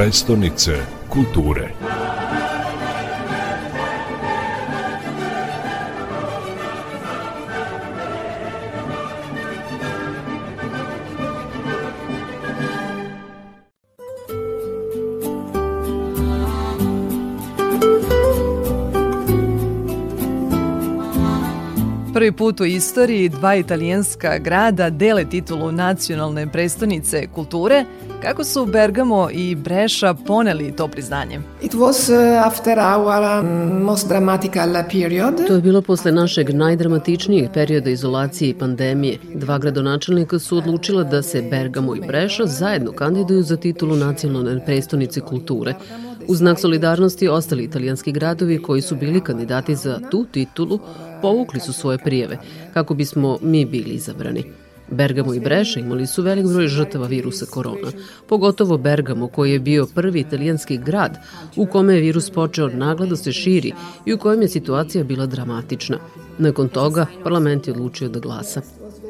prestonice 0.00 0.80
kulture. 1.10 1.89
Prvi 22.20 22.32
put 22.32 22.60
u 22.60 22.64
istoriji 22.64 23.28
dva 23.28 23.54
italijanska 23.56 24.38
grada 24.38 24.90
dele 24.90 25.24
titulu 25.24 25.72
nacionalne 25.72 26.46
prestonice 26.52 27.26
kulture, 27.34 27.84
kako 28.22 28.44
su 28.44 28.66
Bergamo 28.66 29.28
i 29.32 29.54
Breša 29.54 30.14
poneli 30.14 30.72
to 30.76 30.88
priznanje? 30.88 31.40
It 31.62 31.72
was 31.72 32.12
uh, 32.12 32.46
after 32.46 32.78
our 32.78 33.44
um, 33.44 33.82
most 33.82 34.08
dramatical 34.08 34.72
period. 34.92 35.46
To 35.46 35.54
je 35.54 35.60
bilo 35.60 35.82
posle 35.82 36.12
našeg 36.12 36.54
najdramatičnijeg 36.54 37.50
perioda 37.54 37.90
izolacije 37.90 38.50
i 38.50 38.54
pandemije. 38.54 39.18
Dva 39.34 39.58
gradonačelnika 39.58 40.38
su 40.38 40.56
odlučila 40.56 41.04
da 41.04 41.22
se 41.22 41.42
Bergamo 41.42 41.96
i 41.96 42.00
Breša 42.06 42.46
zajedno 42.46 42.92
kandiduju 42.92 43.42
za 43.42 43.56
titulu 43.56 43.96
nacionalne 43.96 44.64
prestonice 44.64 45.20
kulture. 45.20 45.74
U 46.28 46.34
znak 46.34 46.60
solidarnosti 46.60 47.28
ostali 47.28 47.64
italijanski 47.64 48.12
gradovi 48.12 48.62
koji 48.62 48.82
su 48.82 48.96
bili 48.96 49.20
kandidati 49.20 49.74
za 49.74 50.00
tu 50.10 50.24
titulu 50.24 50.80
povukli 51.22 51.60
su 51.60 51.72
svoje 51.72 51.98
prijeve 51.98 52.38
kako 52.74 52.94
bismo 52.94 53.38
mi 53.42 53.64
bili 53.64 53.90
izabrani. 53.90 54.44
Bergamo 54.90 55.34
i 55.34 55.40
Breša 55.40 55.80
imali 55.80 56.06
su 56.06 56.22
velik 56.22 56.46
broj 56.46 56.68
žrtava 56.68 57.06
virusa 57.06 57.46
korona, 57.46 57.92
pogotovo 58.28 58.78
Bergamo 58.78 59.28
koji 59.28 59.52
je 59.52 59.58
bio 59.58 59.86
prvi 59.94 60.20
italijanski 60.20 60.78
grad 60.78 61.18
u 61.56 61.66
kome 61.66 61.94
je 61.94 62.00
virus 62.00 62.30
počeo 62.30 62.68
nagla 62.68 63.06
da 63.06 63.16
se 63.16 63.32
širi 63.32 63.72
i 64.06 64.14
u 64.14 64.18
kojem 64.18 64.42
je 64.42 64.48
situacija 64.48 65.04
bila 65.04 65.26
dramatična. 65.26 65.98
Nakon 66.38 66.68
toga 66.68 67.06
parlament 67.22 67.66
je 67.66 67.72
odlučio 67.72 68.08
da 68.08 68.20
glasa. 68.20 68.60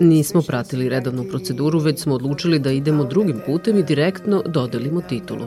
Nismo 0.00 0.42
pratili 0.42 0.88
redovnu 0.88 1.24
proceduru, 1.24 1.78
već 1.78 2.00
smo 2.00 2.14
odlučili 2.14 2.58
da 2.58 2.72
idemo 2.72 3.04
drugim 3.04 3.40
putem 3.46 3.78
i 3.78 3.82
direktno 3.82 4.42
dodelimo 4.46 5.00
titulu. 5.00 5.46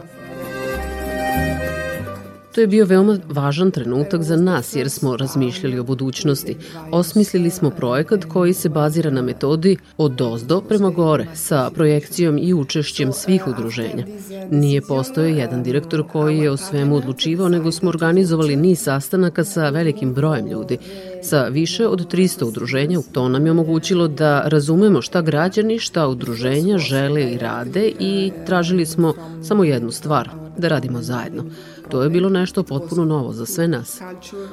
To 2.54 2.62
je 2.62 2.68
bio 2.68 2.86
veoma 2.86 3.18
važan 3.30 3.72
trenutak 3.72 4.24
za 4.24 4.36
nas 4.36 4.76
jer 4.76 4.90
smo 4.90 5.18
razmišljali 5.18 5.80
o 5.80 5.84
budućnosti. 5.84 6.56
Osmislili 6.92 7.50
smo 7.50 7.70
projekat 7.70 8.26
koji 8.26 8.54
se 8.54 8.70
bazira 8.70 9.10
na 9.10 9.22
metodi 9.22 9.78
od 9.98 10.12
dozdo 10.12 10.62
prema 10.62 10.90
gore 10.90 11.28
sa 11.34 11.70
projekcijom 11.76 12.38
i 12.38 12.54
učešćem 12.54 13.14
svih 13.14 13.48
udruženja. 13.48 14.06
Nije 14.52 14.82
postojao 14.82 15.38
jedan 15.38 15.64
direktor 15.64 16.08
koji 16.12 16.38
je 16.38 16.52
o 16.52 16.58
svemu 16.58 16.96
odlučivao, 16.96 17.50
nego 17.50 17.72
smo 17.72 17.90
organizovali 17.90 18.56
niz 18.56 18.80
sastanaka 18.80 19.44
sa 19.44 19.70
velikim 19.70 20.14
brojem 20.14 20.48
ljudi. 20.48 20.78
Sa 21.24 21.44
više 21.44 21.88
od 21.88 22.14
300 22.14 22.44
udruženja 22.44 23.00
to 23.12 23.30
nam 23.30 23.46
je 23.46 23.52
omogućilo 23.52 24.08
da 24.08 24.42
razumemo 24.46 25.02
šta 25.02 25.22
građani, 25.22 25.80
šta 25.80 26.08
udruženja 26.08 26.78
žele 26.78 27.24
i 27.24 27.38
rade 27.38 27.92
i 28.00 28.32
tražili 28.46 28.86
smo 28.86 29.14
samo 29.44 29.64
jednu 29.64 29.92
stvar, 29.92 30.43
da 30.58 30.68
radimo 30.68 31.02
zajedno. 31.02 31.44
To 31.90 32.04
je 32.04 32.10
bilo 32.10 32.30
nešto 32.30 32.64
potpuno 32.64 33.06
novo 33.06 33.34
za 33.34 33.46
sve 33.46 33.68
nas. 33.68 34.02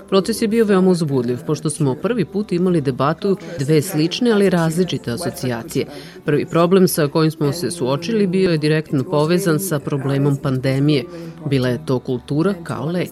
Proces 0.08 0.42
je 0.42 0.48
bio 0.48 0.64
veoma 0.64 0.90
uzbudljiv, 0.90 1.38
pošto 1.46 1.70
smo 1.70 1.94
prvi 1.94 2.24
put 2.24 2.52
imali 2.52 2.80
debatu 2.80 3.36
dve 3.58 3.82
slične, 3.82 4.30
ali 4.30 4.50
različite 4.50 5.10
asocijacije. 5.10 5.86
Prvi 6.24 6.46
problem 6.46 6.88
sa 6.88 7.08
kojim 7.08 7.30
smo 7.30 7.52
se 7.52 7.70
suočili 7.70 8.26
bio 8.26 8.50
je 8.50 8.58
direktno 8.58 9.04
povezan 9.04 9.60
sa 9.60 9.78
problemom 9.78 10.36
pandemije. 10.36 11.04
Bila 11.46 11.68
je 11.68 11.86
to 11.86 11.98
kultura 11.98 12.54
kao 12.64 12.86
lek. 12.86 13.10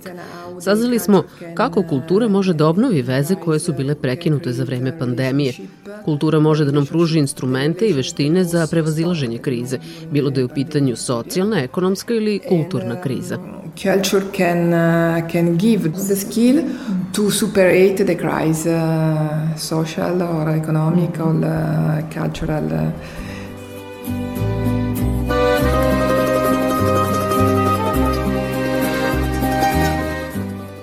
Saznali 0.60 0.98
smo 0.98 1.22
kako 1.54 1.82
kultura 1.82 2.28
može 2.28 2.54
da 2.54 2.66
obnovi 2.66 3.02
veze 3.02 3.34
koje 3.34 3.58
su 3.58 3.72
bile 3.72 3.94
prekinute 3.94 4.52
za 4.52 4.64
vreme 4.64 4.98
pandemije. 4.98 5.52
Kultura 6.04 6.40
može 6.40 6.64
da 6.64 6.72
nam 6.72 6.86
pruži 6.86 7.18
instrumente 7.18 7.88
i 7.88 7.92
veštine 7.92 8.44
za 8.44 8.66
prevazilaženje 8.70 9.38
krize, 9.38 9.78
bilo 10.10 10.30
da 10.30 10.40
je 10.40 10.44
u 10.44 10.48
pitanju 10.48 10.96
socijalna, 10.96 11.62
ekonomska 11.62 12.14
ili 12.14 12.40
kulturna 12.48 13.00
kriza. 13.00 13.38
Culture 13.76 14.24
can, 14.36 14.68
uh, 14.68 15.30
can 15.32 15.56
give 15.56 15.90
the 15.92 16.16
skill 16.16 16.58
to 17.12 17.30
superate 17.30 18.04
the 18.04 18.16
crisis, 18.16 18.66
uh, 18.66 19.58
social 19.58 20.22
or 20.22 20.48
economic 20.48 21.10
or 21.20 21.34
uh, 21.36 22.12
cultural. 22.14 22.64
Uh, 22.64 23.28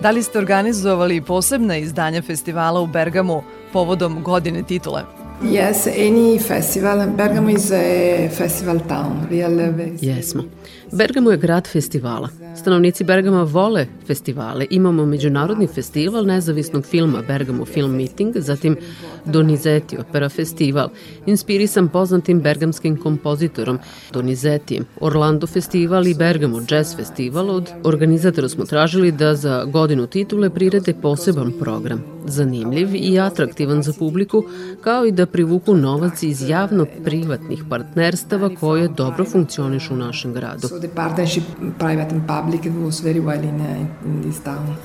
Da 0.06 0.12
li 0.12 0.24
ste 0.24 0.38
organizovali 0.38 1.22
posebna 1.22 1.78
izdanja 1.78 2.22
festivala 2.22 2.82
u 2.82 2.88
Bergamu 2.88 3.44
povodom 3.74 4.24
godine 4.24 4.64
titule? 4.64 5.02
Yes, 5.44 5.88
any 5.88 6.40
festival. 6.40 7.08
Bergamo 7.08 7.50
is 7.50 7.72
a 7.72 8.30
festival 8.38 8.80
town. 8.88 9.28
Real... 9.30 9.74
Jesmo. 10.02 10.44
Bergamo 10.92 11.32
je 11.32 11.38
grad 11.38 11.68
festivala. 11.68 12.30
Stanovnici 12.56 13.04
Bergama 13.04 13.44
vole 13.44 13.88
festivale. 14.08 14.66
Imamo 14.70 15.06
međunarodni 15.06 15.68
festival 15.68 16.26
nezavisnog 16.26 16.86
filma 16.86 17.22
Bergamo 17.28 17.66
Film 17.66 17.96
Meeting, 17.96 18.38
zatim 18.38 18.78
Donizetti 19.26 19.98
Opera 19.98 20.30
Festival, 20.30 20.90
inspirisan 21.26 21.88
poznatim 21.88 22.42
bergamskim 22.42 22.98
kompozitorom 22.98 23.80
Donizetijem, 24.12 24.86
Orlando 25.00 25.48
Festival 25.48 26.08
i 26.08 26.14
Bergamo 26.14 26.62
Jazz 26.70 26.96
Festival. 26.96 27.50
Od 27.50 27.70
organizatora 27.84 28.50
smo 28.50 28.66
tražili 28.66 29.12
da 29.12 29.36
za 29.36 29.64
godinu 29.66 30.08
titule 30.08 30.50
prirede 30.50 30.94
poseban 30.94 31.52
program, 31.60 32.04
zanimljiv 32.28 32.96
i 32.96 33.20
atraktivan 33.20 33.84
za 33.84 33.94
publiku, 34.00 34.44
kao 34.82 35.06
i 35.06 35.12
da 35.12 35.26
privuku 35.26 35.76
novac 35.76 36.24
iz 36.24 36.50
javno-privatnih 36.50 37.64
partnerstava 37.70 38.50
koje 38.60 38.88
dobro 38.88 39.26
funkcionišu 39.26 39.94
u 39.94 39.98
našem 39.98 40.34
gradu. 40.34 40.68
So 40.68 40.80
the 40.80 40.90
partnership 40.96 41.44
private 41.80 42.16
and 42.16 42.28
public 42.28 42.62
was 42.62 43.04
very 43.04 43.24
well 43.24 43.44
in, 43.44 43.62
uh, 43.62 43.78
in 44.06 44.22
this 44.22 44.44
town. 44.44 44.76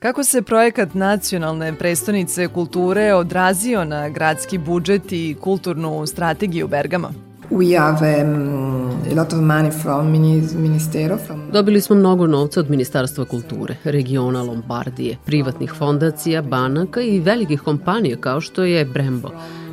Kako 0.00 0.24
se 0.24 0.42
projekat 0.42 0.94
nacionalne 0.94 1.72
prestonice 1.78 2.48
kulture 2.48 3.14
odrazio 3.14 3.84
na 3.84 4.08
gradski 4.08 4.58
budžet 4.58 5.12
i 5.12 5.36
kulturnu 5.40 6.06
strategiju 6.06 6.68
Bergama? 6.68 7.10
We 7.50 7.78
have 7.78 8.22
um, 8.22 8.69
Dobili 11.52 11.80
smo 11.80 11.96
mnogo 11.96 12.26
novca 12.26 12.60
od 12.60 12.70
Ministarstva 12.70 13.24
kulture, 13.24 13.76
regiona 13.84 14.42
Lombardije, 14.42 15.16
privatnih 15.26 15.72
fondacija, 15.78 16.42
banaka 16.42 17.00
i 17.00 17.20
velikih 17.20 17.60
kompanija 17.60 18.16
kao 18.16 18.40
što 18.40 18.64
je 18.64 18.84
Brembo. 18.84 19.28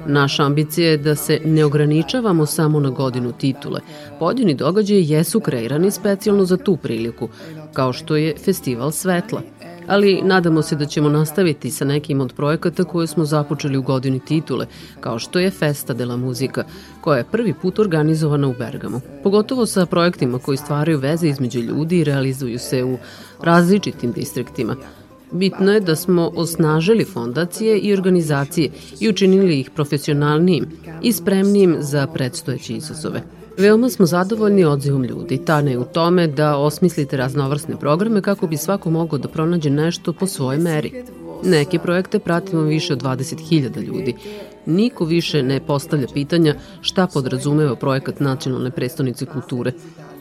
Naša 0.06 0.44
ambicija 0.44 0.90
je 0.90 0.98
da 0.98 1.16
se 1.16 1.40
ne 1.46 1.66
ograničavamo 1.66 2.46
samo 2.46 2.80
na 2.80 2.90
godinu 2.90 3.32
titule. 3.32 3.80
Pojedini 4.20 4.54
događaji 4.54 5.10
jesu 5.10 5.40
kreirani 5.40 5.92
specijalno 5.92 6.46
za 6.46 6.58
tu 6.58 6.78
priliku, 6.78 7.30
kao 7.74 7.94
što 7.94 8.16
je 8.16 8.36
Festival 8.46 8.92
svetla– 8.92 9.42
ali 9.88 10.22
nadamo 10.24 10.62
se 10.62 10.76
da 10.76 10.86
ćemo 10.86 11.10
nastaviti 11.10 11.72
sa 11.72 11.86
nekim 11.86 12.22
od 12.22 12.34
projekata 12.34 12.84
koje 12.84 13.08
smo 13.08 13.26
započeli 13.26 13.78
u 13.78 13.82
godini 13.82 14.20
titule, 14.20 14.66
kao 15.00 15.20
što 15.20 15.40
je 15.40 15.52
Festa 15.52 15.94
de 15.94 16.06
la 16.06 16.18
Muzika, 16.18 16.64
koja 17.02 17.18
je 17.18 17.30
prvi 17.32 17.54
put 17.62 17.80
organizovana 17.80 18.48
u 18.48 18.54
Bergamu. 18.60 19.02
Pogotovo 19.24 19.66
sa 19.66 19.86
projektima 19.86 20.40
koji 20.40 20.58
stvaraju 20.58 21.00
veze 21.00 21.28
između 21.28 21.60
ljudi 21.60 22.00
i 22.00 22.04
realizuju 22.04 22.60
se 22.60 22.84
u 22.84 22.98
različitim 23.42 24.12
distriktima. 24.12 24.76
Bitno 25.32 25.74
je 25.74 25.80
da 25.80 25.96
smo 25.96 26.32
osnažili 26.36 27.06
fondacije 27.06 27.80
i 27.80 27.94
organizacije 27.94 28.70
i 29.00 29.10
učinili 29.10 29.60
ih 29.60 29.70
profesionalnijim 29.70 30.66
i 31.02 31.14
spremnijim 31.14 31.76
za 31.80 32.08
predstojeće 32.08 32.74
izazove. 32.74 33.22
Veoma 33.58 33.90
smo 33.90 34.06
zadovoljni 34.06 34.66
odzivom 34.66 35.04
ljudi. 35.04 35.38
Tane 35.46 35.72
je 35.72 35.78
u 35.78 35.84
tome 35.84 36.28
da 36.28 36.58
osmislite 36.58 37.18
raznovrsne 37.18 37.80
programe 37.80 38.22
kako 38.22 38.48
bi 38.48 38.58
svako 38.58 38.90
mogao 38.90 39.20
da 39.20 39.28
pronađe 39.28 39.70
nešto 39.70 40.14
po 40.14 40.28
svojoj 40.28 40.58
meri. 40.58 41.04
Neke 41.44 41.80
projekte 41.80 42.20
pratimo 42.20 42.62
više 42.62 42.94
od 42.94 43.04
20.000 43.04 43.82
ljudi. 43.82 44.16
Niko 44.66 45.06
više 45.06 45.44
ne 45.44 45.60
postavlja 45.60 46.08
pitanja 46.14 46.56
šta 46.82 47.08
podrazumeva 47.14 47.76
projekat 47.76 48.20
Nacionalne 48.20 48.72
prestonice 48.72 49.26
kulture. 49.26 49.72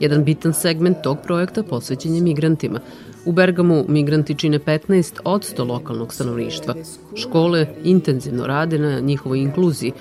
Jedan 0.00 0.24
bitan 0.24 0.52
segment 0.52 0.96
tog 1.02 1.18
projekta 1.24 1.62
posvećen 1.62 2.14
je 2.14 2.20
migrantima. 2.20 2.80
U 3.24 3.32
Bergamu 3.32 3.84
migranti 3.88 4.34
čine 4.34 4.58
15 4.58 5.18
od 5.24 5.42
100 5.56 5.68
lokalnog 5.68 6.14
stanovništva. 6.14 6.74
Škole 7.14 7.66
intenzivno 7.84 8.46
rade 8.46 8.78
na 8.78 9.00
njihovoj 9.00 9.38
inkluziji, 9.38 9.92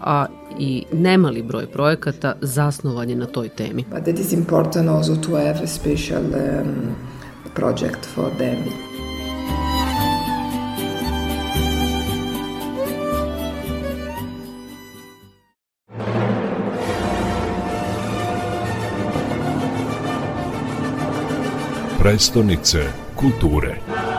a 0.00 0.26
i 0.58 0.84
nemali 0.92 1.42
broj 1.42 1.66
projekata 1.66 2.34
zasnovan 2.40 3.10
je 3.10 3.16
na 3.16 3.26
toj 3.26 3.48
temi. 3.48 3.84
But 3.90 4.04
that 4.04 4.18
is 4.18 4.32
important 4.32 4.88
also 4.88 5.16
to 5.16 5.36
have 5.36 5.62
a 5.62 5.66
special 5.66 6.24
um, 6.24 6.96
project 7.54 8.06
for 8.14 8.30
them. 8.38 8.56
Prestonice 21.98 22.92
kulture. 23.16 24.15